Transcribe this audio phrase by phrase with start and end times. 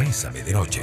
[0.00, 0.80] Bésame de Noche.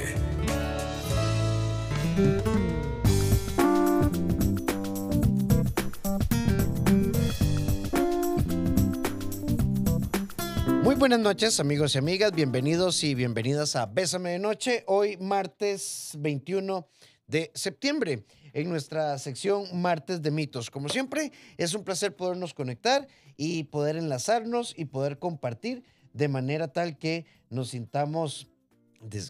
[10.84, 16.12] Muy buenas noches amigos y amigas, bienvenidos y bienvenidas a Bésame de Noche, hoy martes
[16.20, 16.88] 21
[17.26, 18.24] de septiembre
[18.54, 20.70] en nuestra sección Martes de Mitos.
[20.70, 26.68] Como siempre, es un placer podernos conectar y poder enlazarnos y poder compartir de manera
[26.68, 28.48] tal que nos sintamos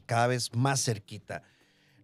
[0.06, 1.44] cada vez más cerquita.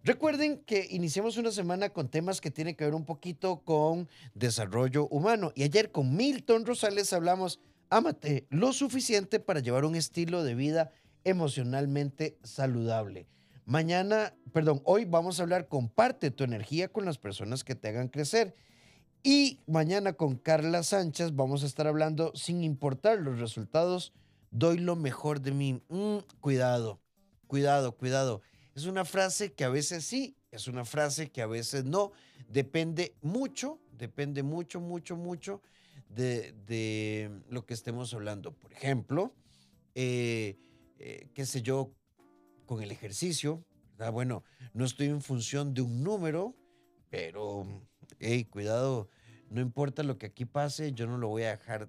[0.02, 5.08] Recuerden que iniciamos una semana con temas que tienen que ver un poquito con desarrollo
[5.08, 5.50] humano.
[5.54, 10.92] Y ayer con Milton Rosales hablamos, ámate lo suficiente para llevar un estilo de vida
[11.24, 13.26] emocionalmente saludable.
[13.64, 18.08] Mañana, perdón, hoy vamos a hablar, comparte tu energía con las personas que te hagan
[18.08, 18.54] crecer.
[19.22, 24.12] Y mañana con Carla Sánchez vamos a estar hablando, sin importar los resultados,
[24.50, 25.82] doy lo mejor de mí.
[25.88, 27.00] Mm, cuidado,
[27.46, 28.42] cuidado, cuidado.
[28.74, 32.12] Es una frase que a veces sí, es una frase que a veces no.
[32.48, 35.62] Depende mucho, depende mucho, mucho, mucho
[36.08, 38.52] de, lo que estemos hablando.
[38.52, 39.34] Por ejemplo,
[39.94, 40.58] eh,
[40.98, 41.92] eh, qué sé yo,
[42.66, 43.64] con el ejercicio,
[44.12, 46.56] Bueno, no estoy en función de un número,
[47.10, 47.64] pero,
[48.18, 49.08] hey, cuidado,
[49.50, 51.88] no importa lo que aquí pase, yo no lo voy a dejar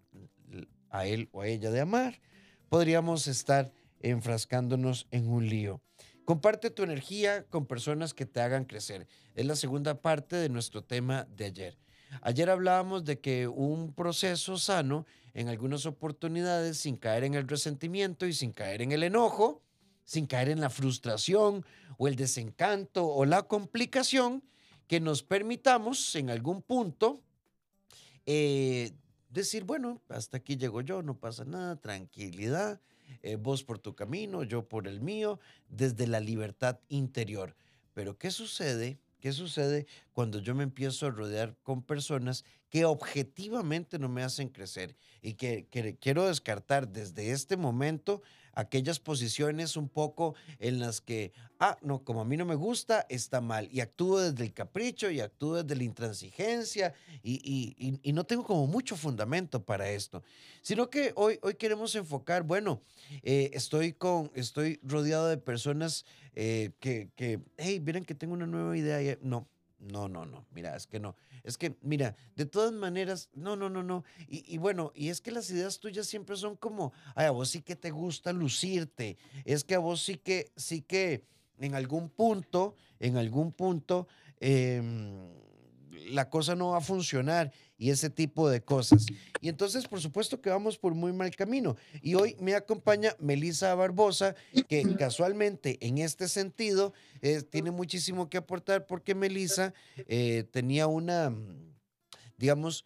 [0.91, 2.21] a él o a ella de amar.
[2.69, 5.81] Podríamos estar enfrascándonos en un lío.
[6.25, 9.07] Comparte tu energía con personas que te hagan crecer.
[9.35, 11.77] Es la segunda parte de nuestro tema de ayer.
[12.21, 18.25] Ayer hablábamos de que un proceso sano, en algunas oportunidades, sin caer en el resentimiento
[18.25, 19.61] y sin caer en el enojo,
[20.05, 21.65] sin caer en la frustración
[21.97, 24.43] o el desencanto o la complicación,
[24.87, 27.21] que nos permitamos en algún punto
[28.25, 28.91] eh,
[29.29, 32.79] decir, bueno, hasta aquí llego yo, no pasa nada, tranquilidad,
[33.23, 37.55] eh, vos por tu camino, yo por el mío, desde la libertad interior.
[37.93, 38.99] Pero ¿qué sucede?
[39.19, 44.49] ¿Qué sucede cuando yo me empiezo a rodear con personas que objetivamente no me hacen
[44.49, 45.67] crecer y que
[45.99, 48.21] quiero descartar desde este momento
[48.55, 53.05] aquellas posiciones un poco en las que, ah, no, como a mí no me gusta,
[53.09, 53.67] está mal.
[53.71, 58.95] Y actúo desde el capricho y actúo desde la intransigencia y, no tengo como mucho
[58.95, 60.23] fundamento para esto.
[60.61, 62.81] Sino que hoy, hoy queremos enfocar, bueno,
[63.23, 68.47] eh, estoy, con, estoy rodeado de personas eh, que, que, hey, miren que tengo una
[68.47, 69.17] nueva idea.
[69.21, 69.47] No,
[69.79, 71.15] no, no, no, mira, es que no.
[71.43, 74.03] Es que, mira, de todas maneras, no, no, no, no.
[74.27, 77.61] Y, bueno, y es que las ideas tuyas siempre son como, ay, a vos sí
[77.61, 79.17] que te gusta lucirte.
[79.43, 81.25] Es que a vos sí que, sí que
[81.59, 84.07] en algún punto, en algún punto,
[84.39, 85.29] em,
[86.09, 89.05] la cosa no va a funcionar y ese tipo de cosas.
[89.41, 91.75] Y entonces, por supuesto que vamos por muy mal camino.
[92.01, 94.35] Y hoy me acompaña Melisa Barbosa,
[94.67, 99.73] que casualmente en este sentido eh, tiene muchísimo que aportar porque Melisa
[100.07, 101.35] eh, tenía una,
[102.37, 102.85] digamos,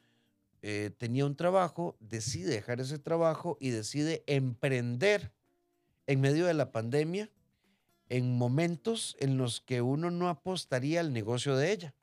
[0.61, 5.31] eh, tenía un trabajo, decide dejar ese trabajo y decide emprender
[6.07, 7.29] en medio de la pandemia
[8.09, 11.93] en momentos en los que uno no apostaría al negocio de ella.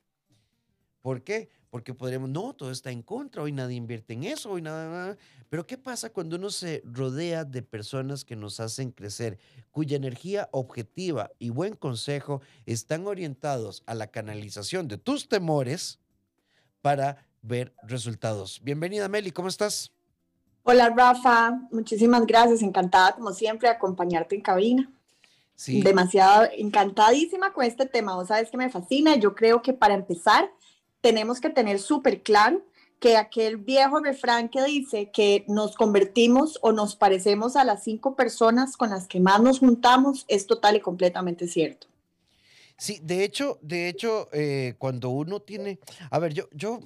[1.06, 1.48] ¿Por qué?
[1.70, 5.16] Porque podríamos, no, todo está en contra, hoy nadie invierte en eso, hoy nada, nada.
[5.48, 9.38] Pero ¿qué pasa cuando uno se rodea de personas que nos hacen crecer,
[9.70, 16.00] cuya energía objetiva y buen consejo están orientados a la canalización de tus temores
[16.82, 18.60] para ver resultados?
[18.64, 19.92] Bienvenida, Meli, ¿cómo estás?
[20.64, 24.92] Hola, Rafa, muchísimas gracias, encantada como siempre acompañarte en cabina.
[25.54, 25.82] Sí.
[25.82, 30.50] Demasiado encantadísima con este tema, vos sabes que me fascina, yo creo que para empezar
[31.06, 32.64] tenemos que tener súper claro
[32.98, 38.16] que aquel viejo refrán que dice que nos convertimos o nos parecemos a las cinco
[38.16, 41.86] personas con las que más nos juntamos es total y completamente cierto.
[42.76, 45.78] Sí, de hecho, de hecho, eh, cuando uno tiene,
[46.10, 46.80] a ver, yo, yo,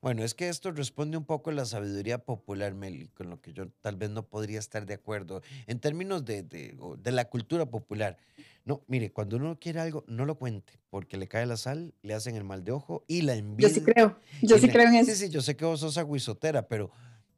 [0.00, 3.52] bueno, es que esto responde un poco a la sabiduría popular, Meli, con lo que
[3.52, 7.66] yo tal vez no podría estar de acuerdo en términos de, de, de la cultura
[7.66, 8.16] popular.
[8.64, 12.14] No, mire, cuando uno quiere algo, no lo cuente, porque le cae la sal, le
[12.14, 13.68] hacen el mal de ojo y la envidia.
[13.68, 15.10] Yo sí creo, yo sí creo en eso.
[15.10, 16.90] Sí, sí, yo sé que vos sos aguisotera, pero,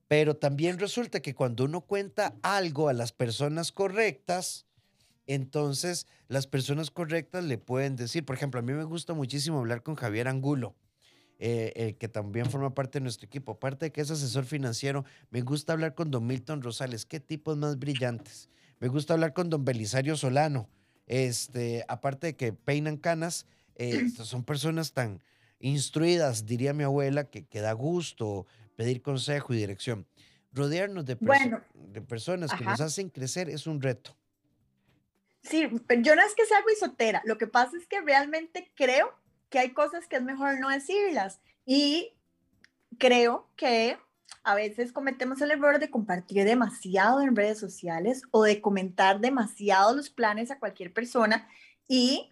[0.08, 4.66] pero también resulta que cuando uno cuenta algo a las personas correctas,
[5.26, 9.82] entonces las personas correctas le pueden decir, por ejemplo, a mí me gusta muchísimo hablar
[9.84, 10.74] con Javier Angulo.
[11.42, 13.52] Eh, que también forma parte de nuestro equipo.
[13.52, 17.06] Aparte de que es asesor financiero, me gusta hablar con don Milton Rosales.
[17.06, 18.50] Qué tipos más brillantes.
[18.78, 20.68] Me gusta hablar con don Belisario Solano.
[21.06, 23.46] Este, aparte de que peinan canas,
[23.76, 25.22] eh, son personas tan
[25.60, 28.46] instruidas, diría mi abuela, que, que da gusto
[28.76, 30.06] pedir consejo y dirección.
[30.52, 31.16] Rodearnos de,
[31.74, 34.14] de personas que nos hacen crecer es un reto.
[35.42, 39.14] sí, yo no es que sea guisotera, lo que pasa es que realmente creo
[39.50, 42.14] que hay cosas que es mejor no decirlas y
[42.98, 43.98] creo que
[44.42, 49.94] a veces cometemos el error de compartir demasiado en redes sociales o de comentar demasiado
[49.94, 51.48] los planes a cualquier persona
[51.86, 52.30] y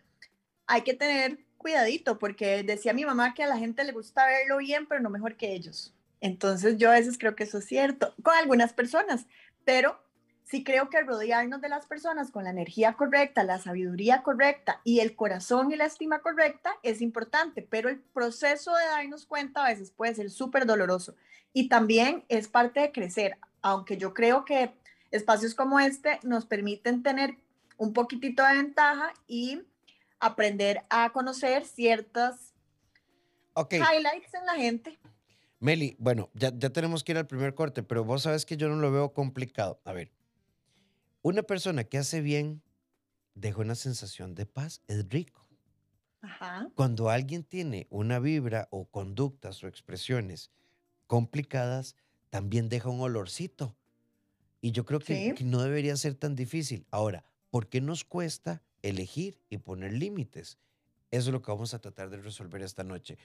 [0.67, 4.59] hay que tener cuidadito porque decía mi mamá que a la gente le gusta verlo
[4.59, 5.95] bien, pero no mejor que ellos.
[6.21, 9.27] Entonces yo a veces creo que eso es cierto con algunas personas,
[9.65, 10.01] pero
[10.51, 15.01] sí creo que rodearnos de las personas con la energía correcta, la sabiduría correcta y
[15.01, 19.69] el corazón y la estima correcta es importante, pero el proceso de darnos cuenta a
[19.69, 21.15] veces puede ser súper doloroso
[21.53, 24.73] y también es parte de crecer, aunque yo creo que
[25.11, 27.37] espacios como este nos permiten tener
[27.77, 29.63] un poquitito de ventaja y
[30.19, 32.55] aprender a conocer ciertas
[33.55, 34.99] highlights en la gente.
[35.61, 38.69] Meli, bueno, ya, ya tenemos que ir al primer corte, pero vos sabes que yo
[38.69, 39.81] no lo veo complicado.
[39.85, 40.13] A ver,
[41.23, 42.63] una persona que hace bien
[43.35, 45.47] deja una sensación de paz, es rico.
[46.75, 50.51] Cuando alguien tiene una vibra o conductas o expresiones
[51.07, 51.97] complicadas,
[52.31, 53.77] también deja un olorcito.
[54.61, 56.87] Y yo creo que, que, no debería ser tan difícil.
[56.91, 60.59] Ahora, ¿por qué nos cuesta elegir y poner límites?
[61.11, 63.17] Eso es lo que vamos a tratar de resolver esta noche.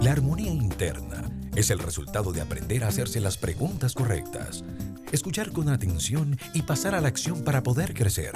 [0.00, 4.64] La armonía interna es el resultado de aprender a hacerse las preguntas correctas
[5.12, 8.32] escuchar con atención y pasar a la acción para poder crecer.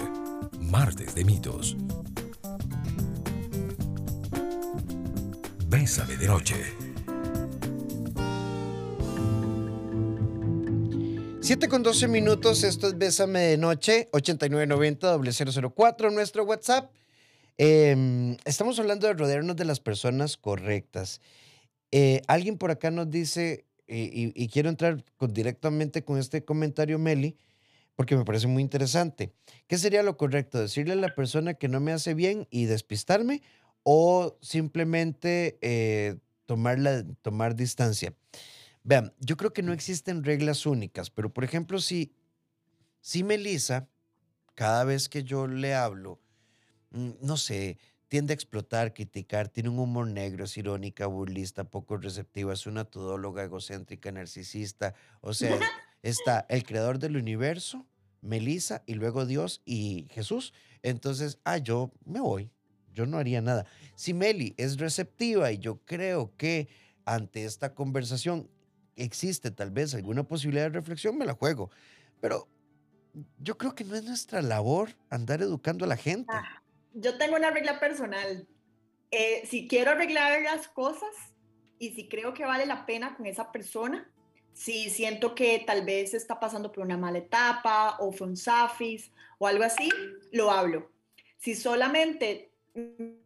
[0.61, 1.77] Martes de mitos.
[5.69, 6.57] Bésame de noche.
[11.41, 16.91] 7 con 12 minutos, esto es Bésame de Noche, 8990-004, nuestro WhatsApp.
[17.59, 21.21] Em, estamos hablando de rodearnos de las personas correctas.
[21.97, 27.37] Eh, alguien por acá nos dice, y, quiero entrar directamente con este comentario, Meli,
[27.95, 29.33] porque me parece muy interesante.
[29.69, 30.59] ¿Qué sería lo correcto?
[30.59, 33.43] ¿Decirle a la persona que no me hace bien y despistarme
[33.85, 38.13] o simplemente eh, tomar distancia?
[38.83, 42.13] Vean, yo creo que no existen reglas únicas, pero por ejemplo, si,
[43.03, 43.89] si Melissa,
[44.57, 46.19] cada vez que yo le hablo,
[46.91, 51.97] mm, no sé, tiende a explotar, criticar, tiene un humor negro, es irónica, burlista, poco
[51.97, 54.95] receptiva, es una todóloga egocéntrica, narcisista.
[55.21, 55.59] O sea,
[56.03, 57.87] está el creador del universo,
[58.21, 60.53] Melissa, y luego Dios y Jesús.
[60.83, 62.51] Entonces, ah, yo me voy,
[62.93, 63.67] yo no haría nada.
[63.95, 66.69] Si Meli es receptiva y yo creo que
[67.05, 68.49] ante esta conversación
[68.97, 71.71] existe tal vez alguna posibilidad de reflexión, me la juego.
[72.21, 72.49] Pero
[73.39, 76.33] yo creo que no es nuestra labor andar educando a la gente.
[76.33, 76.63] Ah,
[76.95, 78.47] yo tengo una regla personal.
[79.11, 81.11] Eh, si quiero arreglar las cosas
[81.79, 84.11] y si creo que vale la pena con esa persona,
[84.53, 89.11] si siento que tal vez está pasando por una mala etapa o fue un safis
[89.39, 89.91] o algo así,
[90.33, 90.91] lo hablo.
[91.39, 92.53] Si solamente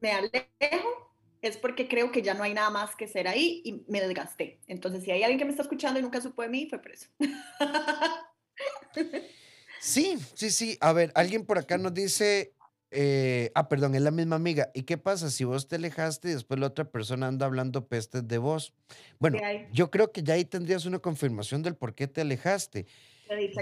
[0.00, 3.85] me alejo, es porque creo que ya no hay nada más que ser ahí y
[3.87, 4.59] me desgasté.
[4.67, 7.09] Entonces, si hay alguien que me está escuchando y nunca supo de mí, fue preso.
[9.81, 10.76] Sí, sí, sí.
[10.81, 12.55] A ver, alguien por acá nos dice,
[12.90, 14.70] eh, ah, perdón, es la misma amiga.
[14.75, 18.26] ¿Y qué pasa si vos te alejaste y después la otra persona anda hablando pestes
[18.26, 18.75] de vos?
[19.19, 19.38] Bueno,
[19.73, 22.87] yo creo que ya ahí tendrías una confirmación del por qué te alejaste.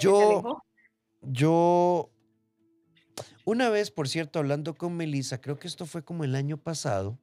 [0.01, 0.63] Yo,
[1.23, 2.11] yo,
[3.45, 7.19] una vez, por cierto, hablando con Melissa, creo que esto fue como el año pasado,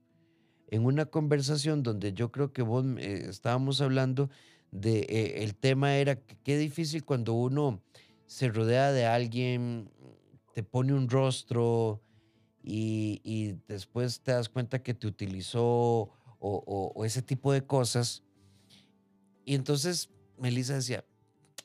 [0.67, 4.29] en una conversación donde yo creo que vos eh, estábamos hablando
[4.71, 7.81] de, eh, el tema era que qué difícil cuando uno
[8.25, 9.91] se rodea de alguien
[10.53, 12.01] te pone un rostro
[12.63, 18.23] y, después te das cuenta que te utilizó o, ese tipo de cosas.
[19.45, 21.03] Y entonces Melissa decía,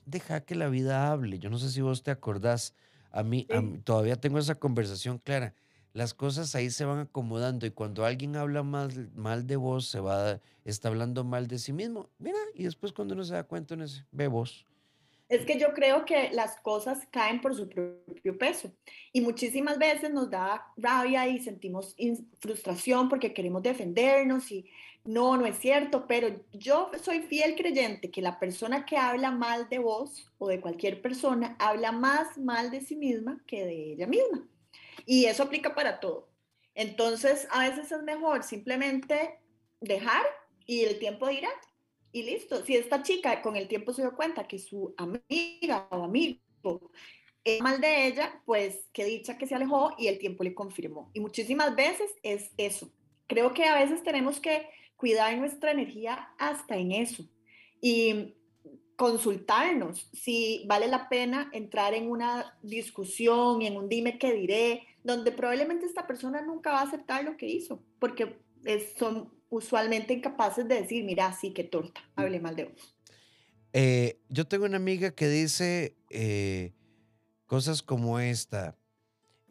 [0.06, 1.38] deja que la vida hable.
[1.38, 2.74] Yo no sé si vos te acordás.
[3.10, 3.46] A mí,
[3.84, 5.54] todavía tengo esa conversación clara.
[5.92, 10.00] Las cosas ahí se van acomodando y cuando alguien habla mal, mal de vos, se
[10.00, 12.10] va, está hablando mal de sí mismo.
[12.18, 14.66] Mira, y después cuando uno se da cuenta, uno dice, ve vos.
[15.28, 18.72] Es que yo creo que las cosas caen por su propio peso
[19.12, 21.94] y muchísimas veces nos da rabia y sentimos
[22.40, 24.70] frustración porque queremos defendernos y
[25.04, 29.68] no, no es cierto, pero yo soy fiel creyente que la persona que habla mal
[29.68, 34.06] de vos o de cualquier persona habla más mal de sí misma que de ella
[34.06, 34.46] misma.
[35.06, 36.28] Y eso aplica para todo.
[36.74, 39.38] Entonces, a veces es mejor simplemente
[39.80, 40.22] dejar
[40.66, 41.48] y el tiempo dirá,
[42.18, 42.64] y listo.
[42.64, 46.40] Si esta chica con el tiempo se dio cuenta que su amiga o amigo
[47.44, 51.10] es mal de ella, pues qué dicha que se alejó y el tiempo le confirmó.
[51.14, 52.90] Y muchísimas veces es eso.
[53.26, 57.24] Creo que a veces tenemos que cuidar nuestra energía hasta en eso.
[57.80, 58.34] Y
[58.96, 64.88] consultarnos si vale la pena entrar en una discusión y en un dime qué diré,
[65.04, 68.40] donde probablemente esta persona nunca va a aceptar lo que hizo, porque
[68.98, 72.94] son usualmente incapaces de decir, mira, sí, qué torta, hable mal de vos.
[73.72, 76.72] Eh, yo tengo una amiga que dice eh,
[77.46, 78.76] cosas como esta,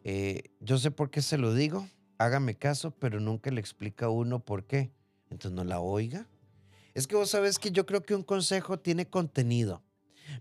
[0.04, 1.88] eh, yo sé por qué se lo digo,
[2.18, 4.92] hágame caso, pero nunca le explica a uno por qué,
[5.30, 6.28] entonces no la oiga.
[6.94, 9.84] Es que vos sabes que yo creo que un consejo tiene contenido.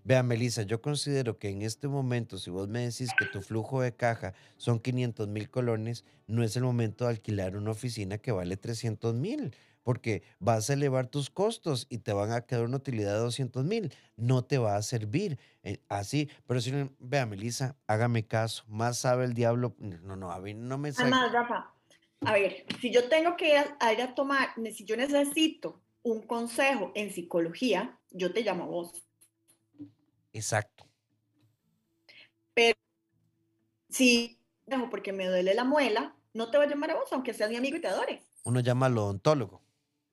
[0.05, 3.81] Vea, Melissa, yo considero que en este momento, si vos me decís que tu flujo
[3.81, 8.33] de caja son 500 mil colones, no es el momento de alquilar una oficina que
[8.33, 12.79] vale 300 mil, porque vas a elevar tus costos y te van a quedar una
[12.79, 13.95] utilidad de 200 mil.
[14.17, 16.29] No te va a servir eh, así.
[16.49, 18.65] Pero si no, vea, Melissa, hágame caso.
[18.67, 19.77] Más sabe el diablo.
[19.79, 21.11] No, no, a mí no me sabe.
[21.11, 21.73] Además, Rafa,
[22.25, 26.23] a ver, si yo tengo que ir a, ir a tomar, si yo necesito un
[26.23, 29.06] consejo en psicología, yo te llamo a vos.
[30.37, 30.87] Exacto.
[32.53, 32.77] Pero
[33.89, 37.33] si dejo porque me duele la muela, no te voy a llamar a vos, aunque
[37.33, 38.23] seas mi amigo y te adore.
[38.45, 39.63] Uno llama al odontólogo.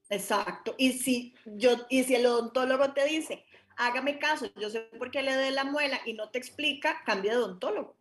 [0.09, 0.75] Exacto.
[0.77, 5.21] Y si yo, y si el odontólogo te dice, hágame caso, yo sé por qué
[5.21, 7.97] le duele la muela y no te explica, cambia de odontólogo.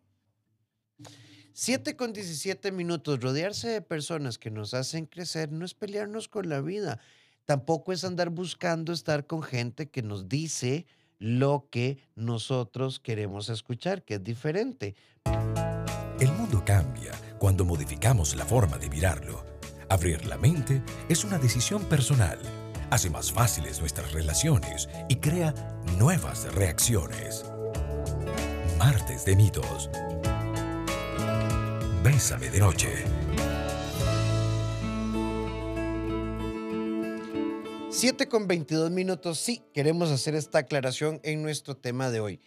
[1.51, 3.19] 7 con 17 minutos.
[3.19, 7.01] Rodearse de personas que nos hacen crecer no es pelearnos con la vida
[7.45, 10.85] tampoco es andar buscando estar con gente que nos dice
[11.23, 14.93] lo que nosotros queremos escuchar, que es diferente.
[16.19, 19.45] El mundo cambia cuando modificamos la forma de mirarlo.
[19.87, 22.39] Abrir la mente es una decisión personal.
[22.89, 25.53] Hace más fáciles nuestras relaciones y crea
[25.97, 27.45] nuevas reacciones.
[28.77, 29.89] Martes de mitos.
[32.03, 33.52] Bésame de noche.
[37.95, 42.39] 7 con 22 minutos, sí, queremos hacer esta aclaración en nuestro tema de hoy.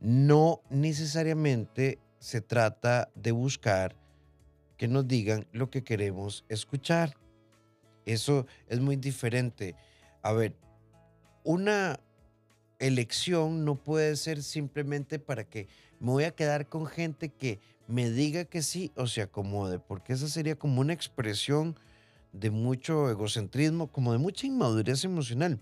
[0.00, 3.94] No necesariamente se trata de buscar
[4.76, 7.16] que nos digan lo que queremos escuchar.
[8.06, 9.76] Eso es muy diferente.
[10.20, 10.56] A ver,
[11.44, 12.00] una
[12.80, 15.68] elección no puede ser simplemente para que
[16.00, 20.14] me voy a quedar con gente que me diga que sí o se acomode, porque
[20.14, 21.78] esa sería como una expresión
[22.32, 25.58] de mucho egocentrismo, como de mucha inmadurez emocional.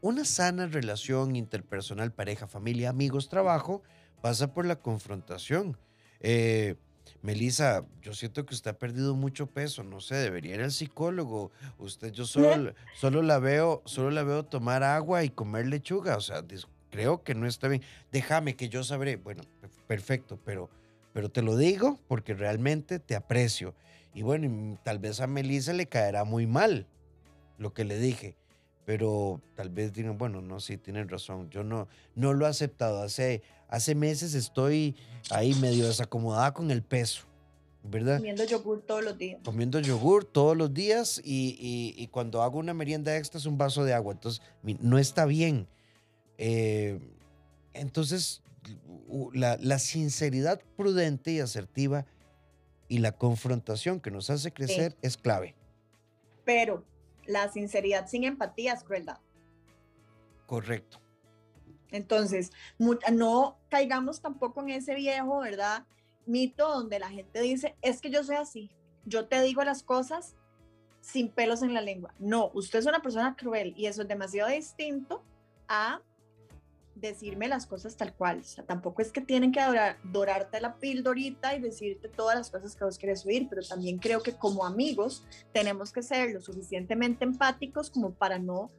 [0.00, 3.82] Una sana relación interpersonal, pareja, familia, amigos, trabajo,
[4.20, 5.76] pasa por la confrontación.
[6.20, 6.76] Eh,
[7.22, 11.50] Melissa, yo siento que usted ha perdido mucho peso, no sé, debería ir al psicólogo.
[11.78, 16.20] Usted, yo solo, solo la veo, solo la veo tomar agua y comer lechuga, o
[16.20, 16.44] sea,
[16.90, 17.82] creo que no está bien.
[18.12, 19.16] Déjame que yo sabré.
[19.16, 19.42] Bueno,
[19.86, 20.70] perfecto, pero,
[21.12, 23.74] pero te lo digo porque realmente te aprecio.
[24.14, 26.86] Y bueno, tal vez a Melissa le caerá muy mal
[27.58, 28.36] lo que le dije.
[28.84, 31.50] Pero tal vez digan, bueno, no, sí, tienen razón.
[31.50, 33.02] Yo no, no lo he aceptado.
[33.02, 34.96] Hace, hace meses estoy
[35.30, 37.28] ahí medio desacomodada con el peso.
[37.82, 38.18] ¿verdad?
[38.18, 39.40] Comiendo yogur todos los días.
[39.44, 43.84] Comiendo yogur todos los días y, y, cuando hago una merienda extra es un vaso
[43.84, 44.12] de agua.
[44.12, 45.68] Entonces, no está bien.
[46.36, 46.98] Eh,
[47.72, 48.42] entonces,
[49.32, 52.06] la, la, sinceridad prudente y asertiva
[52.88, 55.54] y la confrontación que nos hace crecer es clave.
[56.44, 56.84] Pero
[57.26, 59.18] la sinceridad sin empatía es crueldad.
[60.46, 60.98] Correcto.
[61.90, 65.86] Entonces, no caigamos tampoco en ese viejo, ¿verdad?
[66.26, 68.70] Mito donde la gente dice, es que yo soy así,
[69.04, 70.34] yo te digo las cosas
[71.00, 72.14] sin pelos en la lengua.
[72.18, 75.22] No, usted es una persona cruel y eso es demasiado distinto
[75.68, 76.02] a
[77.00, 78.40] decirme las cosas tal cual.
[78.40, 79.60] O sea, tampoco es que tienen que
[80.04, 84.22] dorarte la pildorita y decirte todas las cosas que vos quieres oír, pero también creo
[84.22, 88.70] que como amigos tenemos que ser lo suficientemente empáticos como para no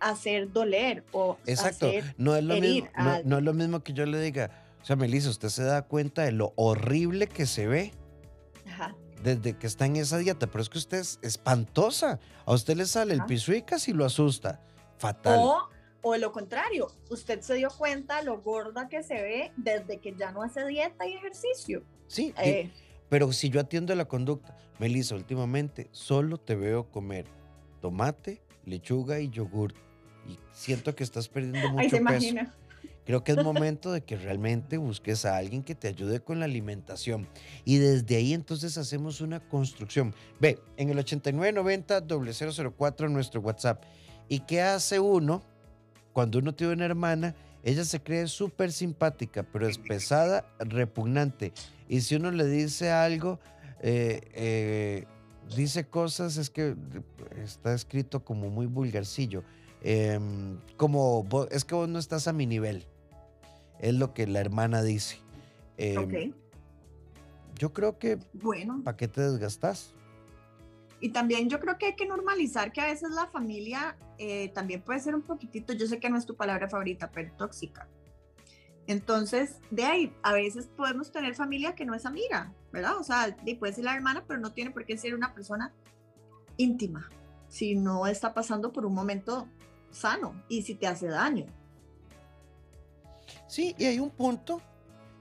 [0.00, 1.86] hacer doler o Exacto.
[1.86, 2.88] Hacer no es lo mismo,
[3.24, 4.50] no, es lo mismo que yo le diga,
[4.82, 7.92] o sea, Melissa, usted se da cuenta de lo horrible que se ve.
[9.22, 12.18] Desde que está en esa dieta, pero es que usted es espantosa.
[12.46, 14.62] A usted le sale el piso y lo asusta.
[14.96, 15.38] Fatal.
[15.38, 15.68] O
[16.02, 20.32] de lo contrario, usted se dio cuenta lo gorda que se ve desde que ya
[20.32, 21.82] no hace dieta y ejercicio.
[22.06, 22.70] Sí, eh,
[23.08, 27.26] pero si yo atiendo la conducta, Melissa, últimamente solo te veo comer
[27.80, 29.74] tomate, lechuga y yogur
[30.26, 32.36] y siento que estás perdiendo mucho peso.
[33.04, 36.44] Creo que es momento de que realmente busques a alguien que te ayude con la
[36.44, 37.26] alimentación.
[37.64, 40.14] Y desde ahí entonces hacemos una construcción.
[40.38, 42.04] Ve, en el 8990
[42.72, 43.82] 004 nuestro WhatsApp.
[44.28, 45.42] ¿Y qué hace uno
[46.12, 51.52] cuando uno tiene una hermana, ella se cree súper simpática, pero es pesada, repugnante.
[51.88, 53.38] Y si uno le dice algo,
[53.80, 55.04] eh, eh,
[55.54, 56.74] dice cosas, es que
[57.42, 59.44] está escrito como muy vulgarcillo.
[59.82, 62.86] Em, como es que vos no estás a mi nivel.
[63.78, 65.18] Es lo que la hermana dice.
[65.76, 66.32] Em,
[67.58, 68.18] yo creo que.
[68.32, 68.82] Bueno.
[68.84, 69.94] ¿Para qué te desgastas?
[71.00, 74.82] Y también yo creo que hay que normalizar que a veces la familia eh, también
[74.82, 77.88] puede ser un poquitito, yo sé que no es tu palabra favorita, pero tóxica.
[78.86, 82.98] Entonces, de ahí, a veces podemos tener familia que no es amiga, ¿verdad?
[82.98, 85.72] O sea, puede ser la hermana, pero no tiene por qué ser una persona
[86.56, 87.08] íntima
[87.48, 89.48] si no está pasando por un momento
[89.90, 91.46] sano y si te hace daño.
[93.46, 94.60] Sí, y hay un punto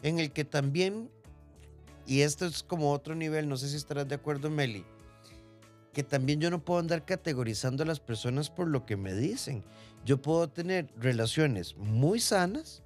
[0.03, 1.09] en el que también,
[2.05, 4.85] y esto es como otro nivel, no sé si estarás de acuerdo, Meli,
[5.93, 9.63] que también yo no puedo andar categorizando a las personas por lo que me dicen.
[10.05, 12.83] Yo puedo tener relaciones muy sanas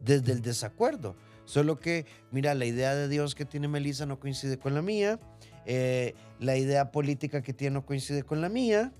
[0.00, 1.16] desde el desacuerdo.
[1.44, 5.18] Solo que, mira, la idea de Dios que tiene Melissa no coincide con la mía.
[5.66, 8.92] Eh, la idea política que tiene no coincide con la mía.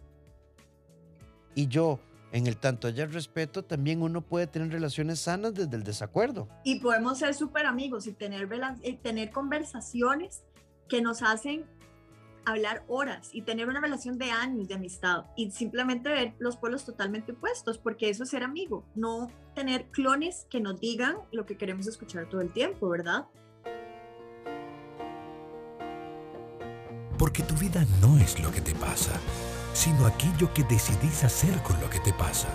[1.54, 1.98] Y yo,
[2.32, 6.48] en el tanto haya respeto, también uno puede tener relaciones sanas desde el desacuerdo.
[6.64, 8.48] Y podemos ser súper amigos y tener,
[8.82, 10.42] y tener conversaciones
[10.88, 11.64] que nos hacen
[12.44, 16.84] hablar horas y tener una relación de años de amistad y simplemente ver los pueblos
[16.84, 21.56] totalmente opuestos, porque eso es ser amigo, no tener clones que nos digan lo que
[21.56, 23.26] queremos escuchar todo el tiempo, ¿verdad?
[27.18, 29.12] Porque tu vida no es lo que te pasa,
[29.74, 32.48] sino aquello que decidís hacer con lo que te pasa.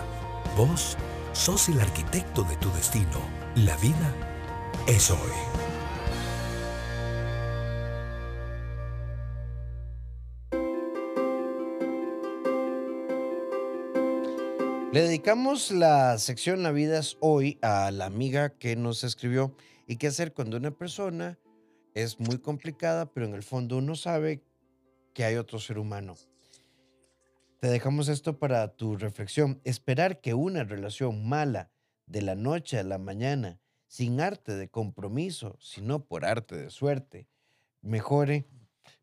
[0.56, 0.96] Vos
[1.32, 3.20] sos el arquitecto de tu destino.
[3.54, 4.12] La vida
[4.88, 5.65] es hoy.
[14.92, 19.54] Le dedicamos la sección La vida es hoy a la amiga que nos escribió
[19.86, 21.38] y qué hacer cuando una persona
[21.94, 24.42] es muy complicada, pero en el fondo uno sabe
[25.12, 26.14] que hay otro ser humano.
[27.60, 29.60] Te dejamos esto para tu reflexión.
[29.64, 31.70] Esperar que una relación mala
[32.06, 37.28] de la noche a la mañana, sin arte de compromiso, sino por arte de suerte,
[37.82, 38.46] mejore,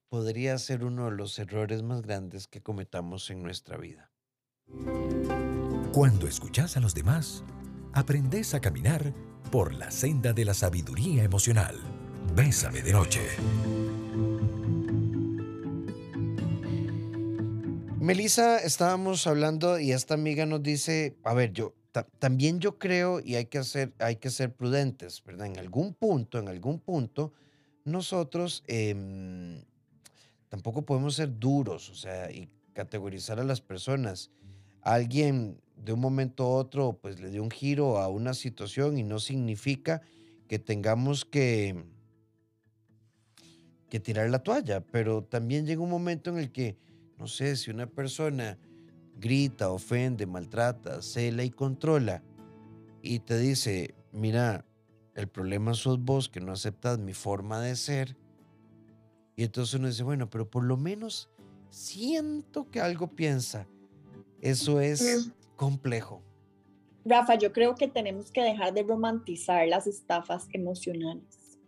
[0.07, 4.11] podría ser uno de los errores más grandes que cometamos en nuestra vida.
[5.93, 7.43] Cuando escuchas a los demás,
[7.93, 9.13] aprendes a caminar
[9.51, 11.79] por la senda de la sabiduría emocional.
[12.35, 13.21] Bésame de noche.
[17.99, 21.75] Melissa, estábamos hablando y esta amiga nos dice, a ver, yo
[22.17, 25.45] también yo creo y hay que hacer, hay que ser prudentes, ¿verdad?
[25.45, 27.33] En algún punto, en algún punto,
[27.85, 29.63] nosotros em,
[30.49, 34.31] tampoco podemos ser duros, o sea, y categorizar a las personas.
[34.81, 39.03] Alguien de un momento a otro pues le dio un giro a una situación y
[39.03, 40.01] no significa
[40.47, 41.83] que tengamos que,
[43.89, 46.77] que tirar la toalla, pero también llega un momento en el que,
[47.17, 48.57] no sé, si una persona
[49.17, 52.23] grita, ofende, maltrata, cela y controla
[53.01, 54.65] y te dice, mira,
[55.15, 58.17] el problema sos vos que no aceptas mi forma de ser,
[59.35, 61.29] y entonces uno dice, bueno, pero por lo menos
[61.69, 63.67] siento que algo piensa.
[64.41, 66.23] Eso es complejo.
[67.05, 71.59] Rafa, yo creo que tenemos que dejar de romantizar las estafas emocionales.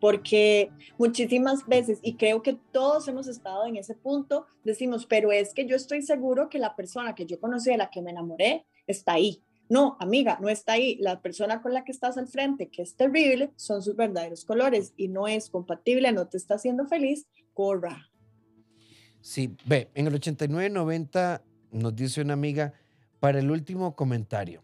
[0.00, 5.54] Porque muchísimas veces, y creo que todos hemos estado en ese punto, decimos, pero es
[5.54, 8.64] que yo estoy seguro que la persona que yo conocí, de la que me enamoré,
[8.86, 9.42] está ahí.
[9.68, 10.96] No, amiga, no está ahí.
[11.00, 14.94] La persona con la que estás al frente, que es terrible, son sus verdaderos colores
[14.96, 18.10] y no es compatible, no te está haciendo feliz, corra.
[19.20, 22.72] Sí, ve, en el 89-90 nos dice una amiga,
[23.20, 24.62] para el último comentario,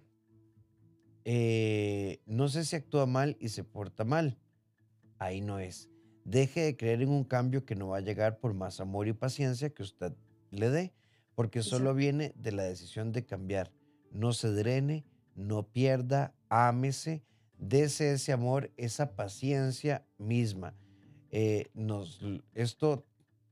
[1.24, 4.38] eh, no sé si actúa mal y se porta mal.
[5.18, 5.88] Ahí no es.
[6.24, 9.12] Deje de creer en un cambio que no va a llegar por más amor y
[9.12, 10.12] paciencia que usted
[10.50, 10.94] le dé,
[11.34, 13.72] porque solo viene de la decisión de cambiar.
[14.10, 17.24] No se drene, no pierda, ámese,
[17.58, 20.74] dese ese amor, esa paciencia misma.
[21.30, 22.20] Eh, nos,
[22.54, 23.04] esto,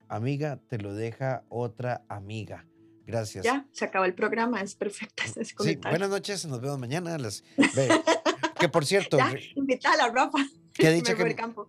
[0.09, 2.67] amiga, te lo deja otra amiga.
[3.13, 3.45] Gracias.
[3.45, 5.25] Ya, se acaba el programa, es perfecta
[5.61, 7.19] Sí, buenas noches, nos vemos mañana.
[8.59, 9.19] que por cierto.
[9.19, 10.39] ya, invita a la ropa.
[10.73, 11.35] Que ha dicho que.
[11.35, 11.67] Campo.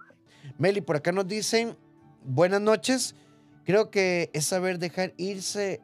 [0.57, 1.75] Meli, por acá nos dicen,
[2.23, 3.15] buenas noches.
[3.65, 5.81] Creo que es saber dejar irse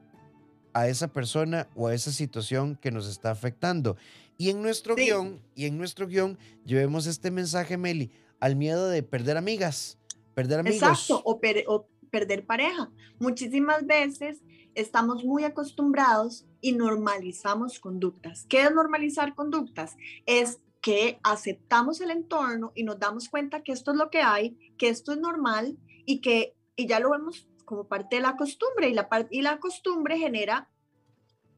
[0.71, 3.97] a esa persona o a esa situación que nos está afectando.
[4.37, 9.03] Y en nuestro guion, y en nuestro guion, llevemos este mensaje, Meli, al miedo de
[9.03, 9.97] perder amigas,
[10.33, 10.81] perder amigos.
[10.81, 12.91] Exacto, o, o perder pareja.
[13.19, 14.41] Muchísimas veces
[14.75, 18.45] estamos muy acostumbrados y normalizamos conductas.
[18.47, 19.95] ¿Qué es normalizar conductas?
[20.25, 24.73] Es que aceptamos el entorno y nos damos cuenta que esto es lo que hay,
[24.77, 28.89] que esto es normal y que y ya lo vemos como parte de la costumbre
[28.89, 30.69] y la, y la costumbre genera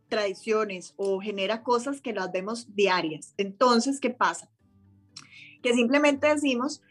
[0.09, 3.35] tradiciones o genera cosas que las vemos diarias.
[3.37, 4.49] Entonces, ¿qué pasa?
[5.61, 6.81] Que simplemente decimos,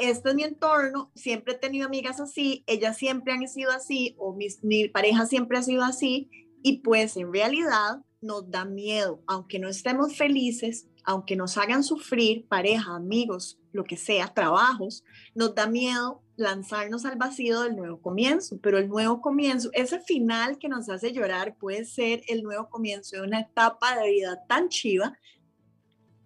[0.00, 4.36] este es mi entorno, siempre he tenido amigas así, ellas siempre han sido así o
[4.62, 6.30] mi pareja siempre ha sido así
[6.62, 12.46] y pues en realidad nos da miedo, aunque no estemos felices, aunque nos hagan sufrir,
[12.46, 18.58] pareja, amigos, lo que sea, trabajos, nos da miedo lanzarnos al vacío del nuevo comienzo,
[18.62, 23.16] pero el nuevo comienzo, ese final que nos hace llorar puede ser el nuevo comienzo
[23.16, 25.16] de una etapa de vida tan chiva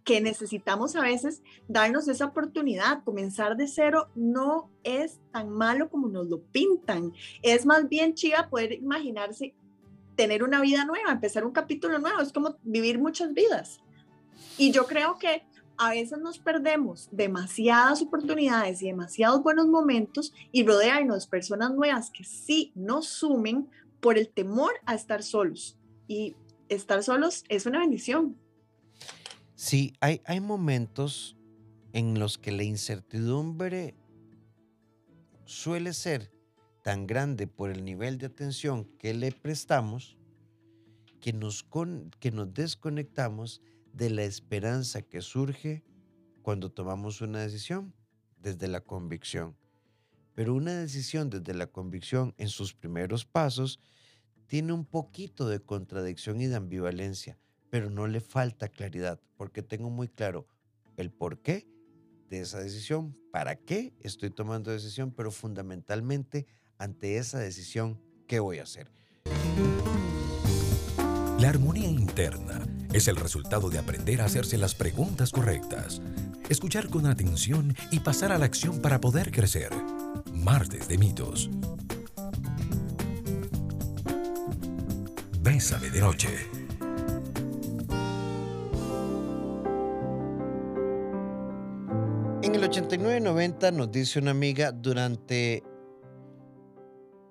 [0.05, 3.03] que necesitamos a veces darnos esa oportunidad.
[3.05, 7.13] Comenzar de cero no es tan malo como nos lo pintan.
[7.43, 9.55] Es más bien chiva poder imaginarse
[10.15, 12.21] tener una vida nueva, empezar un capítulo nuevo.
[12.21, 13.81] Es como vivir muchas vidas.
[14.59, 15.43] Y yo creo que
[15.77, 22.11] a veces nos perdemos demasiadas oportunidades y demasiados buenos momentos y rodearnos de personas nuevas
[22.11, 23.69] que sí nos sumen
[24.01, 25.79] por el temor a estar solos.
[26.07, 26.37] Y
[26.69, 28.37] estar solos es una bendición.
[29.55, 31.37] Sí, hay, hay momentos
[31.93, 33.95] en los que la incertidumbre
[35.45, 36.33] suele ser
[36.83, 40.19] tan grande por el nivel de atención que le prestamos
[41.21, 43.63] que nos, con, que nos desconectamos
[43.95, 45.83] de la esperanza que surge
[46.43, 47.95] cuando tomamos una decisión
[48.39, 49.57] desde la convicción.
[50.35, 53.81] Pero una decisión desde la convicción en sus primeros pasos
[54.47, 57.39] tiene un poquito de contradicción y de ambivalencia,
[57.75, 60.47] pero no le falta claridad, porque tengo muy claro
[60.97, 61.67] el por qué
[62.31, 66.47] de esa decisión, para qué estoy tomando decisión, pero fundamentalmente
[66.79, 68.93] ante esa decisión, ¿qué voy a hacer?
[71.41, 76.01] La armonía interna es el resultado de aprender a hacerse las preguntas correctas,
[76.49, 79.73] escuchar con atención y pasar a la acción para poder crecer.
[80.33, 81.51] Martes de mitos.
[85.43, 86.64] Bésame de noche.
[92.77, 95.63] 8990 nos dice una amiga, durante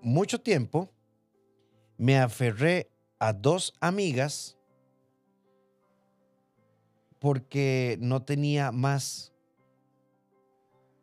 [0.02, 0.90] mucho tiempo
[1.98, 4.58] me aferré a dos amigas
[7.20, 9.34] porque no tenía más.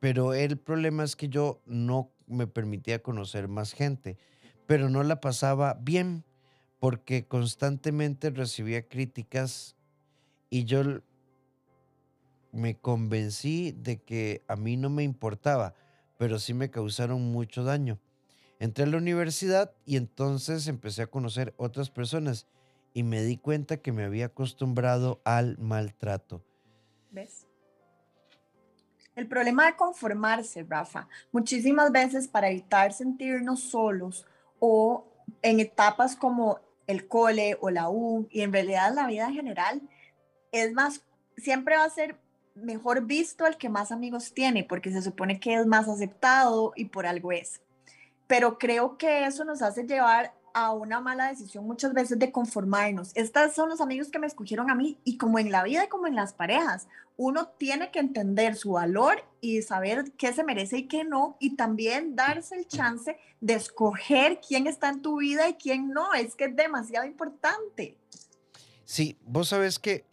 [0.00, 4.16] Pero el problema es que yo no me permitía conocer más gente,
[4.64, 6.24] pero no la pasaba bien
[6.78, 9.76] porque constantemente recibía críticas
[10.48, 11.02] y yo
[12.52, 15.74] me convencí de que a mí no me importaba,
[16.18, 17.98] pero sí me causaron mucho daño.
[18.58, 22.46] Entré a la universidad y entonces empecé a conocer otras personas
[22.92, 26.44] y me di cuenta que me había acostumbrado al maltrato.
[27.10, 27.46] ¿Ves?
[29.16, 34.26] El problema de conformarse, Rafa, muchísimas veces para evitar sentirnos solos
[34.58, 35.06] o
[35.42, 39.82] en etapas como el cole o la U y en realidad la vida en general,
[40.52, 41.02] es más,
[41.36, 42.18] siempre va a ser
[42.54, 46.86] mejor visto el que más amigos tiene porque se supone que es más aceptado y
[46.86, 47.60] por algo es.
[48.26, 53.12] Pero creo que eso nos hace llevar a una mala decisión muchas veces de conformarnos.
[53.14, 55.88] Estos son los amigos que me escogieron a mí y como en la vida y
[55.88, 60.78] como en las parejas, uno tiene que entender su valor y saber qué se merece
[60.78, 65.48] y qué no y también darse el chance de escoger quién está en tu vida
[65.48, 66.14] y quién no.
[66.14, 67.96] Es que es demasiado importante.
[68.84, 70.04] Sí, vos sabes que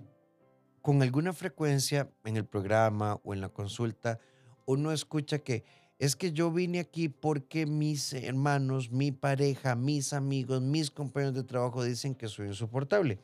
[0.87, 4.21] con alguna frecuencia en el programa o en la consulta,
[4.65, 5.65] uno escucha que
[5.99, 11.43] es que yo vine aquí porque mis hermanos, mi pareja, mis amigos, mis compañeros de
[11.43, 13.19] trabajo dicen que soy insoportable.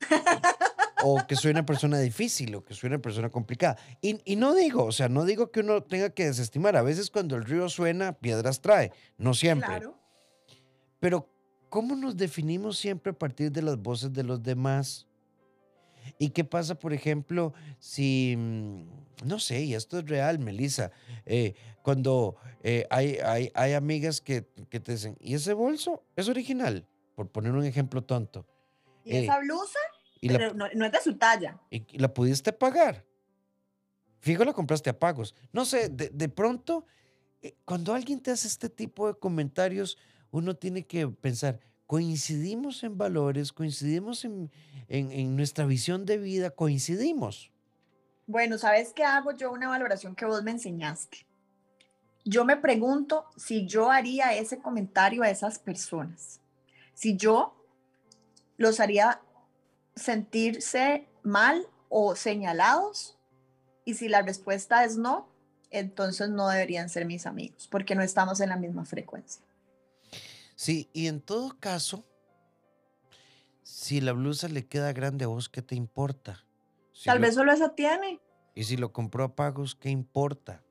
[1.04, 3.76] o que soy una persona difícil o que soy una persona complicada.
[4.00, 6.78] Y, y, no digo, o sea, no digo que uno tenga que desestimar.
[6.78, 8.90] A veces cuando el río suena, piedras trae.
[9.18, 9.68] No siempre.
[9.68, 9.98] Claro.
[10.98, 11.28] Pero,
[11.68, 15.05] ¿cómo nos definimos siempre a partir de las voces de los demás?
[16.18, 20.90] ¿Y qué pasa, por ejemplo, si, mm, no sé, y esto es real, Melissa,
[21.24, 26.86] eh, cuando eh, hay, hay, hay, amigas que, te dicen, ¿y ese bolso es original?
[27.14, 28.46] Por poner un ejemplo tonto.
[29.04, 29.78] ¿Y esa eh, blusa?
[30.20, 31.60] Pero no, es de su talla.
[31.70, 33.04] ¿Y la pudiste pagar?
[34.18, 35.34] Fijo, la compraste a pagos.
[35.52, 36.84] No sé, de, de pronto,
[37.64, 39.96] cuando alguien te hace este tipo de comentarios,
[40.30, 44.50] uno tiene que pensar, coincidimos en valores, coincidimos en,
[45.36, 47.50] nuestra visión de vida, coincidimos.
[48.26, 49.52] Bueno, ¿sabes qué hago yo?
[49.52, 51.26] Una valoración que vos me enseñaste.
[52.24, 56.40] Yo me pregunto si yo haría ese comentario a esas personas.
[56.92, 57.54] Si yo
[58.56, 59.20] los haría
[59.94, 63.18] sentirse mal o señalados.
[63.84, 65.28] Y si la respuesta es no,
[65.70, 69.42] entonces no deberían ser mis amigos, porque no estamos en la misma frecuencia.
[70.56, 72.08] Sí, y en todo caso,
[73.62, 76.46] si la blusa le queda grande a vos, ¿qué te importa?
[77.04, 78.20] Tal vez solo esa tiene.
[78.54, 80.64] Y si lo compró a pagos, ¿qué importa?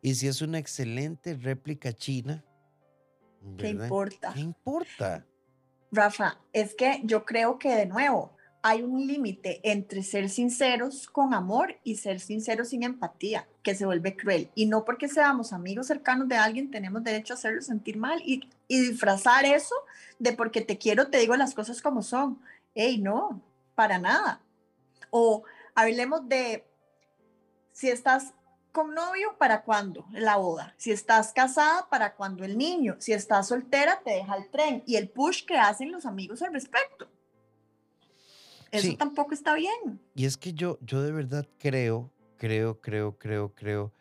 [0.00, 2.44] Y si es una excelente réplica china,
[3.58, 4.32] ¿qué importa?
[4.32, 5.26] ¿Qué importa?
[5.90, 11.34] Rafa, es que yo creo que de nuevo hay un límite entre ser sinceros con
[11.34, 14.50] amor y ser sinceros sin empatía, que se vuelve cruel.
[14.54, 18.48] Y no porque seamos amigos cercanos de alguien tenemos derecho a hacerlo sentir mal y,
[18.68, 19.74] disfrazar eso
[20.18, 22.40] de porque te quiero, te digo las cosas como son.
[22.74, 23.42] Ey, no,
[23.74, 24.40] para nada.
[25.10, 25.42] O
[25.74, 26.64] hablemos de
[27.72, 28.32] si estás
[28.70, 30.74] con novio, ¿para cuándo la boda?
[30.78, 32.96] Si estás casada, ¿para cuándo el niño?
[32.98, 36.54] Si estás soltera, te deja el tren y el push que hacen los amigos al
[36.54, 37.10] respecto.
[38.72, 40.00] Eso tampoco está bien.
[40.14, 43.92] Y es que yo, yo de verdad creo, creo, creo, creo, creo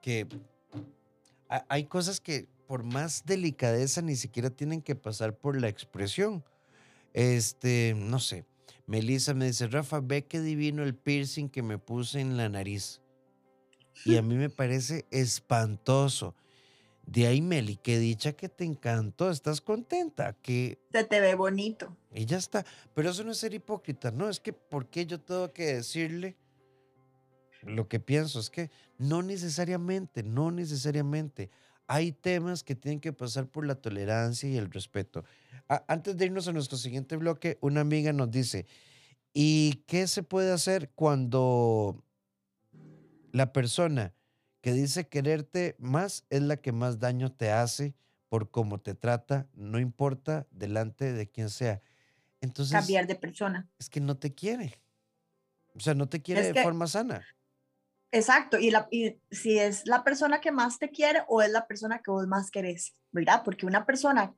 [0.00, 0.26] que
[1.68, 6.44] hay cosas que por más delicadeza ni siquiera tienen que pasar por la expresión.
[7.12, 8.46] Este, no sé.
[8.86, 13.00] Melissa me dice, Rafa, ve qué divino el piercing que me puse en la nariz.
[14.04, 16.34] Y a mí me parece espantoso.
[17.04, 20.78] De ahí, Meli, que dicha que te encantó, estás contenta, que...
[20.92, 21.96] Se te ve bonito.
[22.14, 22.64] Y ya está.
[22.94, 26.36] Pero eso no es ser hipócrita, no, es que ¿por qué yo tengo que decirle
[27.62, 28.38] lo que pienso?
[28.40, 31.50] Es que no necesariamente, no necesariamente.
[31.88, 35.24] Hay temas que tienen que pasar por la tolerancia y el respeto.
[35.88, 38.66] antes de irnos a nuestro siguiente bloque, una amiga nos dice,
[39.34, 42.02] ¿y qué se puede hacer cuando
[43.32, 44.14] la persona
[44.62, 47.94] que dice quererte más es la que más daño te hace
[48.28, 51.82] por cómo te trata, no importa delante de quien sea.
[52.40, 53.68] Entonces, cambiar de persona.
[53.78, 54.80] Es que no te quiere.
[55.74, 57.26] O sea, no te quiere de forma sana.
[58.10, 61.66] Exacto, y, la, y si es la persona que más te quiere o es la
[61.66, 63.42] persona que vos más querés, ¿verdad?
[63.44, 64.34] Porque una persona,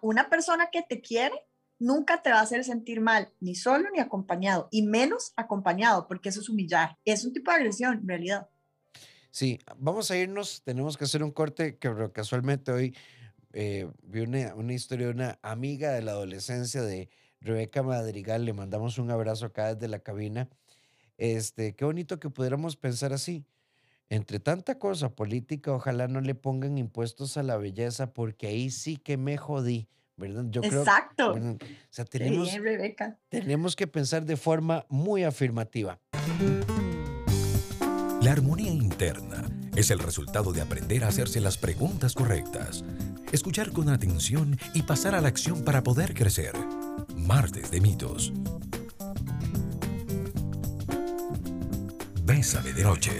[0.00, 1.34] una persona que te quiere
[1.78, 6.30] nunca te va a hacer sentir mal, ni solo ni acompañado, y menos acompañado, porque
[6.30, 6.96] eso es humillar.
[7.04, 8.48] Es un tipo de agresión, en realidad.
[9.36, 12.96] Sí, vamos a irnos, tenemos que hacer un corte que casualmente hoy
[13.52, 17.10] eh, vi una, una, historia de una amiga de la adolescencia de
[17.42, 20.48] Rebeca Madrigal, le mandamos un abrazo acá desde la cabina.
[21.18, 23.44] Este, qué bonito que pudiéramos pensar así.
[24.08, 28.96] Entre tanta cosa política, ojalá no le pongan impuestos a la belleza, porque ahí sí
[28.96, 30.46] que me jodí, ¿verdad?
[30.48, 31.34] Yo Exacto.
[31.34, 31.58] Creo, o
[31.90, 32.48] sea, tenemos,
[33.28, 36.00] tenemos que pensar de forma muy afirmativa.
[38.26, 39.44] La armonía interna
[39.76, 42.82] es el resultado de aprender a hacerse las preguntas correctas,
[43.30, 46.52] escuchar con atención y pasar a la acción para poder crecer.
[47.14, 48.32] Martes de mitos.
[52.24, 53.12] Bésame de noche.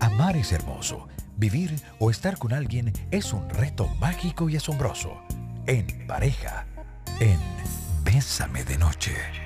[0.00, 1.06] Amar es hermoso.
[1.36, 5.22] Vivir o estar con alguien es un reto mágico y asombroso.
[5.68, 6.66] En pareja.
[7.20, 7.38] En
[8.02, 9.43] Bésame de noche.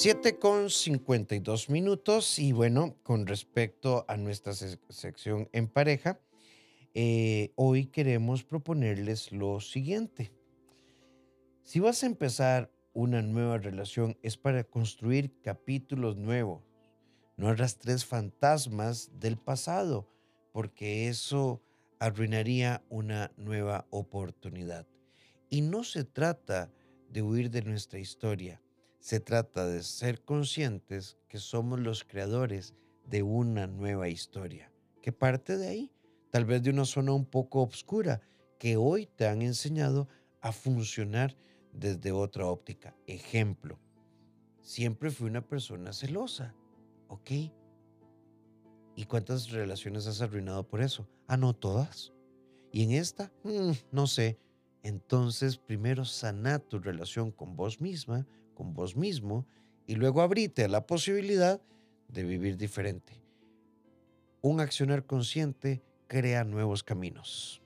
[0.00, 6.20] 7 con 52 minutos y bueno, con respecto a nuestra sección en pareja,
[6.94, 10.30] eh, hoy queremos proponerles lo siguiente.
[11.64, 16.62] Si vas a empezar una nueva relación es para construir capítulos nuevos,
[17.36, 20.08] no arrastres fantasmas del pasado,
[20.52, 21.60] porque eso
[21.98, 24.86] arruinaría una nueva oportunidad.
[25.50, 26.70] Y no se trata
[27.10, 28.62] de huir de nuestra historia
[28.98, 32.74] se trata de ser conscientes que somos los creadores
[33.06, 35.92] de una nueva historia, que parte de ahí,
[36.30, 38.20] tal vez de una zona un poco oscura,
[38.58, 40.08] que hoy te han enseñado
[40.40, 41.36] a funcionar
[41.72, 42.96] desde otra óptica.
[43.06, 43.78] Ejemplo,
[44.60, 46.54] siempre fui una persona celosa,
[47.08, 47.30] ¿ok?
[48.96, 51.08] ¿Y cuántas relaciones has arruinado por eso?
[51.28, 52.12] Ah, no todas.
[52.72, 54.38] Y en esta, mm, no sé.
[54.82, 58.26] Entonces, primero sana tu relación con vos misma,
[58.58, 59.46] con vos mismo
[59.86, 61.62] y luego abrite a la posibilidad
[62.08, 63.22] de vivir diferente.
[64.40, 67.62] Un accionar consciente crea nuevos caminos.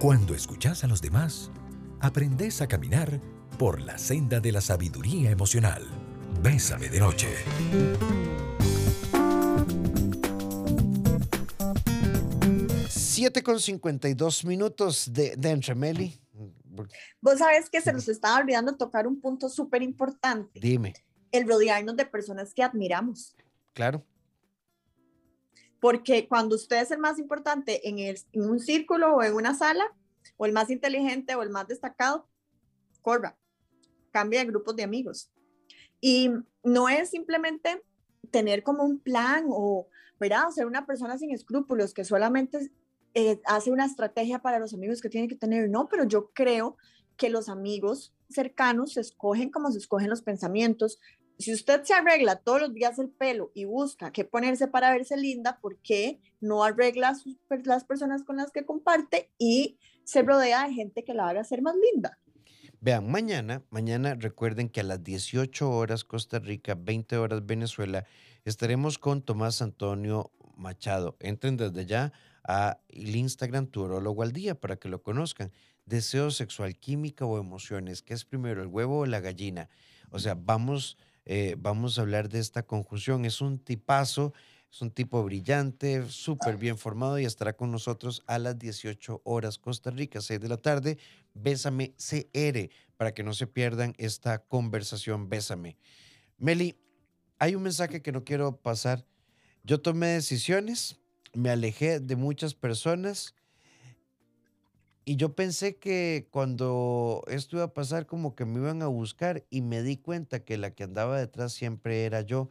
[0.00, 1.50] Cuando escuchas a los demás,
[1.98, 3.22] aprendes a caminar
[3.58, 5.82] por la senda de la sabiduría emocional.
[6.42, 7.28] Bésame de noche.
[12.90, 16.20] Siete con 52 minutos de, de Entremeli.
[17.20, 20.58] Vos sabes que se nos estaba olvidando tocar un punto súper importante.
[20.60, 20.94] Dime.
[21.32, 23.36] El rodearnos de personas que admiramos.
[23.74, 24.04] Claro.
[25.80, 29.54] Porque cuando usted es el más importante en, el, en un círculo o en una
[29.54, 29.84] sala,
[30.36, 32.28] o el más inteligente o el más destacado,
[33.02, 33.36] corra,
[34.10, 35.30] cambia de grupos de amigos.
[36.00, 36.30] Y
[36.62, 37.82] no es simplemente
[38.30, 39.88] tener como un plan o,
[40.18, 40.50] ¿verdad?
[40.50, 42.70] ser una persona sin escrúpulos que solamente
[43.14, 45.68] eh, hace una estrategia para los amigos que tiene que tener.
[45.70, 46.76] No, pero yo creo
[47.16, 50.98] que los amigos cercanos se escogen como se escogen los pensamientos.
[51.38, 55.16] Si usted se arregla todos los días el pelo y busca qué ponerse para verse
[55.16, 57.16] linda, ¿por qué no arregla
[57.64, 61.62] las personas con las que comparte y se rodea de gente que la haga ser
[61.62, 62.18] más linda?
[62.80, 68.06] Vean, mañana, mañana recuerden que a las 18 horas Costa Rica, 20 horas Venezuela,
[68.44, 71.16] estaremos con Tomás Antonio Machado.
[71.18, 72.12] Entren desde ya
[72.44, 75.52] a el Instagram Turólogo al Día para que lo conozcan.
[75.86, 78.02] Deseo sexual, química o emociones.
[78.02, 79.68] ¿Qué es primero, el huevo o la gallina?
[80.10, 83.24] O sea, vamos, eh, vamos a hablar de esta conjunción.
[83.24, 84.32] Es un tipazo,
[84.70, 89.58] es un tipo brillante, súper bien formado y estará con nosotros a las 18 horas
[89.58, 90.98] Costa Rica, 6 de la tarde.
[91.32, 95.28] Bésame CR para que no se pierdan esta conversación.
[95.28, 95.78] Bésame.
[96.36, 96.76] Meli,
[97.38, 99.06] hay un mensaje que no quiero pasar.
[99.64, 101.00] Yo tomé decisiones,
[101.34, 103.34] me alejé de muchas personas
[105.08, 109.46] y yo pensé que cuando esto iba a pasar como que me iban a buscar
[109.48, 112.42] y me di cuenta que la que andaba detrás siempre era yo.
[112.42, 112.50] O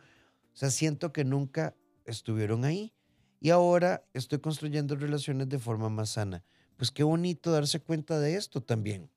[0.56, 2.96] sea, siento que nunca estuvieron ahí
[3.40, 6.44] y ahora estoy construyendo relaciones de forma más sana.
[6.78, 9.12] Pues qué bonito darse cuenta de esto también.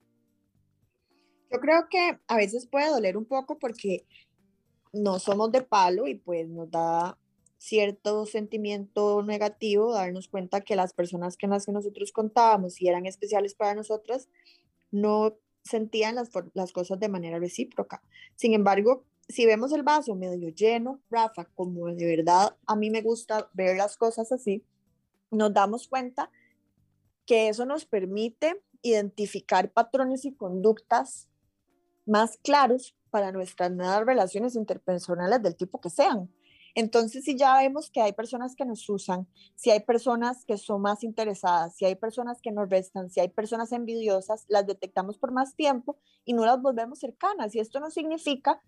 [1.50, 4.04] Yo creo que a veces puede doler un poco porque
[4.92, 7.16] no somos de palo y pues nos da
[7.60, 13.04] cierto sentimiento negativo, darnos cuenta que las personas que las que nosotros contábamos y eran
[13.04, 14.30] especiales para nosotras,
[14.90, 18.02] no sentían las, las cosas de manera recíproca.
[18.34, 23.02] Sin embargo, si vemos el vaso medio lleno, Rafa, como de verdad a mí me
[23.02, 24.64] gusta ver las cosas así,
[25.30, 26.30] nos damos cuenta
[27.26, 31.28] que eso nos permite identificar patrones y conductas
[32.06, 36.30] más claros para nuestras nuevas relaciones interpersonales del tipo que sean.
[36.74, 40.82] Entonces, si ya vemos que hay personas que nos usan, si hay personas que son
[40.82, 45.32] más interesadas, si hay personas que nos restan, si hay personas envidiosas, las detectamos por
[45.32, 47.54] más tiempo y no las volvemos cercanas.
[47.54, 48.62] Y esto no significa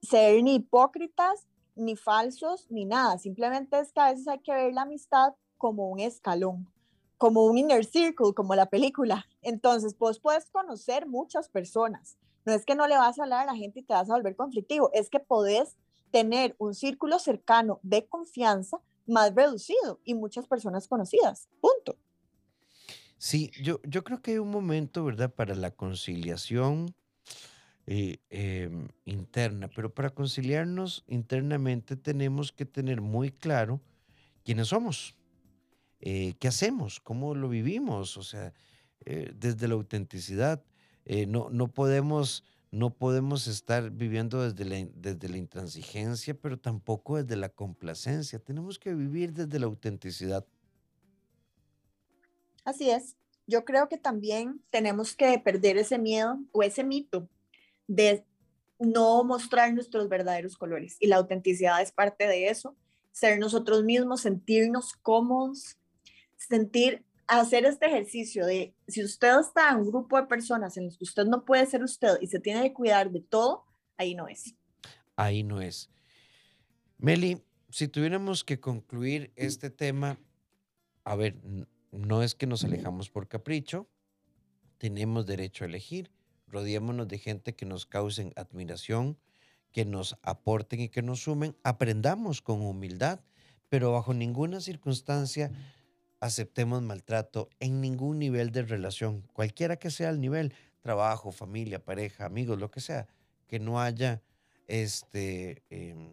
[0.00, 3.18] ser ni hipócritas, ni falsos, ni nada.
[3.18, 6.68] Simplemente es que a veces hay que ver la amistad como un escalón,
[7.16, 9.26] como un inner circle, como la película.
[9.42, 12.16] Entonces, vos puedes conocer muchas personas.
[12.44, 14.14] No es que no le vas a hablar a la gente y te vas a
[14.14, 15.76] volver conflictivo, es que podés
[16.10, 21.48] tener un círculo cercano de confianza más reducido y muchas personas conocidas.
[21.60, 21.96] Punto.
[23.18, 26.94] Sí, yo, yo creo que hay un momento, ¿verdad?, para la conciliación
[27.86, 33.80] eh, em, interna, pero para conciliarnos internamente tenemos que tener muy claro
[34.44, 35.16] quiénes somos,
[36.00, 38.52] eh, qué hacemos, cómo lo vivimos, o sea,
[39.06, 40.64] eh, desde la autenticidad.
[41.28, 47.36] no, no podemos no podemos estar viviendo desde la, desde la intransigencia, pero tampoco desde
[47.36, 48.38] la complacencia.
[48.38, 50.46] Tenemos que vivir desde la autenticidad.
[52.64, 53.16] Así es.
[53.46, 57.28] Yo creo que también tenemos que perder ese miedo o ese mito
[57.86, 58.24] de
[58.78, 60.96] no mostrar nuestros verdaderos colores.
[61.00, 62.76] Y la autenticidad es parte de eso.
[63.10, 65.78] Ser nosotros mismos, sentirnos cómodos,
[66.36, 70.96] sentir hacer este ejercicio de si usted está en un grupo de personas en los
[70.96, 73.64] que usted no puede ser usted y se tiene que cuidar de todo,
[73.98, 74.54] ahí no es.
[75.16, 75.90] Ahí no es.
[76.96, 80.18] Meli, si tuviéramos que concluir este tema,
[81.04, 81.36] a ver,
[81.92, 83.88] no es que nos alejamos por capricho,
[84.78, 86.10] tenemos derecho a elegir,
[86.46, 89.18] rodeémonos de gente que nos causen admiración,
[89.72, 93.20] que nos aporten y que nos sumen, aprendamos con humildad,
[93.68, 95.52] pero bajo ninguna circunstancia
[96.20, 102.24] aceptemos maltrato en ningún nivel de relación, cualquiera que sea el nivel, trabajo, familia, pareja,
[102.26, 103.06] amigos, lo que sea,
[103.46, 104.22] que no haya
[104.66, 106.10] este, em,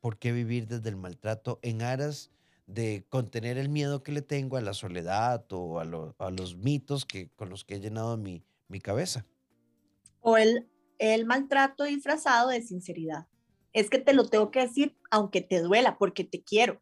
[0.00, 2.30] por qué vivir desde el maltrato en aras
[2.66, 7.28] de contener el miedo que le tengo a la soledad o a, los mitos que,
[7.30, 9.26] con los que he llenado mi, mi cabeza.
[10.20, 10.68] O el,
[10.98, 13.26] el maltrato disfrazado de sinceridad.
[13.72, 16.80] Es que te lo tengo que decir aunque te duela, porque te quiero.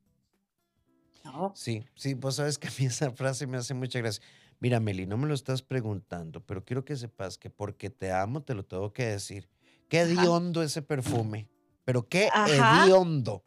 [1.55, 4.23] Sí, sí, vos sabes que a mí esa frase me hace mucha gracia.
[4.61, 8.43] Mira, Meli, no me lo estás preguntando, pero quiero que sepas que porque te amo
[8.43, 9.49] te lo tengo que decir.
[9.89, 11.49] Qué hediondo ese perfume,
[11.85, 13.45] pero qué hediondo.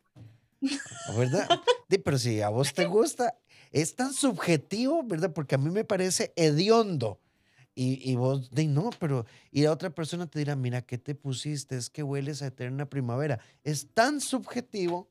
[1.17, 1.47] ¿Verdad?
[2.03, 3.35] pero si a vos te gusta,
[3.71, 5.33] es tan subjetivo, ¿verdad?
[5.33, 7.19] Porque a mí me parece hediondo.
[7.73, 11.15] Y, y vos, de no, pero, y la otra persona te dirá, mira, ¿qué te
[11.15, 11.77] pusiste?
[11.77, 13.39] Es que hueles a eterna primavera.
[13.63, 15.10] Es tan subjetivo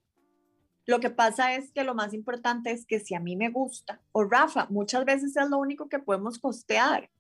[0.87, 4.01] lo que pasa es que lo más importante es que si a mí me gusta,
[4.13, 7.11] o Rafa, muchas veces es lo único que podemos costear.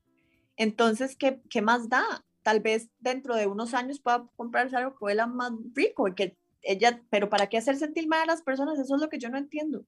[0.56, 2.24] Entonces, ¿qué, qué más da?
[2.42, 6.36] tal vez dentro de unos años pueda comprarse algo que huela más rico y que
[6.62, 8.78] ella, pero ¿para qué hacer sentir mal a las personas?
[8.78, 9.84] Eso es lo que yo no entiendo.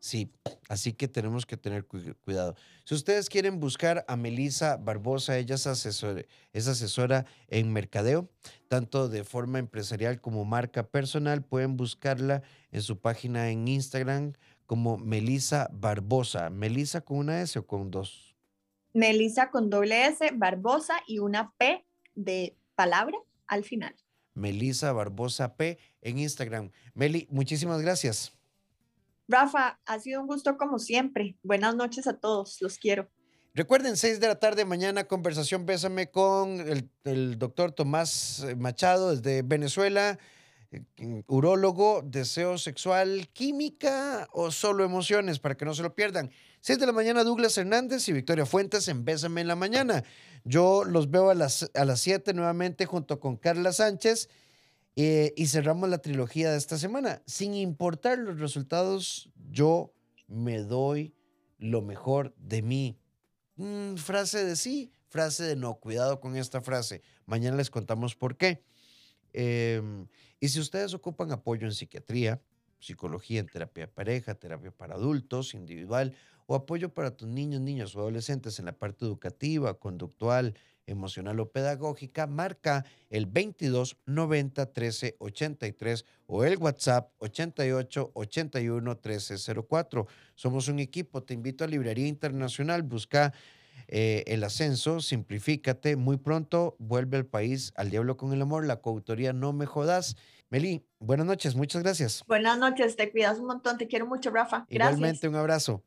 [0.00, 0.32] Sí,
[0.70, 2.56] así que tenemos que tener cuidado.
[2.84, 6.22] Si ustedes quieren buscar a Melisa Barbosa, ella es asesora,
[6.54, 8.30] es asesora en mercadeo,
[8.68, 11.44] tanto de forma empresarial como marca personal.
[11.44, 12.42] Pueden buscarla
[12.72, 14.32] en su página en Instagram
[14.64, 16.48] como Melisa Barbosa.
[16.48, 18.34] ¿Melisa con una S o con dos?
[18.94, 21.84] Melisa con doble S, Barbosa y una P
[22.14, 23.94] de palabra al final.
[24.32, 26.70] Melisa Barbosa P en Instagram.
[26.94, 28.39] Meli, muchísimas gracias.
[29.30, 31.36] Rafa, ha sido un gusto como siempre.
[31.42, 33.08] Buenas noches a todos, los quiero.
[33.54, 36.60] Recuerden, 6 de la tarde mañana, conversación Bésame con
[37.04, 40.18] el, doctor Tomás eh, Machado desde Venezuela,
[40.70, 46.30] eh, urólogo, deseo sexual, química o solo emociones, para que no se lo pierdan.
[46.60, 50.04] 6 de la mañana, Douglas Hernández y Victoria Fuentes en Bésame en la mañana.
[50.44, 54.28] Yo los veo a las, a las 7 nuevamente junto con Carla Sánchez
[54.96, 57.22] eh, y cerramos la trilogía de esta semana.
[57.26, 59.94] Sin importar los resultados, yo
[60.26, 61.14] me doy
[61.58, 62.98] lo mejor de mí.
[63.56, 65.74] Mm, frase de sí, frase de no.
[65.74, 67.02] Cuidado con esta frase.
[67.26, 68.64] Mañana les contamos por qué.
[69.32, 70.08] Em,
[70.40, 72.42] y si ustedes ocupan apoyo en psiquiatría,
[72.80, 76.14] psicología en terapia de pareja, terapia para adultos, individual,
[76.46, 80.54] o apoyo para tus niños, niños o adolescentes en la parte educativa, conductual,
[80.92, 89.36] emocional o pedagógica, marca el 22 90 13 83 o el WhatsApp 88 81 13
[89.68, 90.06] 04.
[90.34, 93.32] Somos un equipo, te invito a Librería Internacional, busca
[93.88, 98.76] eh, el ascenso, simplifícate, muy pronto vuelve al país al diablo con el amor, la
[98.76, 100.16] coautoría No Me Jodas.
[100.48, 102.24] Meli, buenas noches, muchas gracias.
[102.26, 104.66] Buenas noches, te cuidas un montón, te quiero mucho, Rafa.
[104.68, 104.98] Gracias.
[104.98, 105.82] Igualmente, un abrazo.